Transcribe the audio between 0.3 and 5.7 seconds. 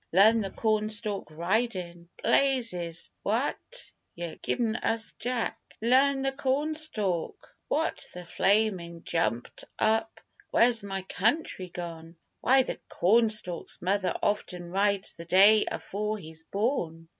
the cornstalk ridin'! Blazes! w'at yer giv'n' us, Texas Jack?